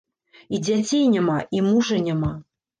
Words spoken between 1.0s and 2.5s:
няма, і мужа няма.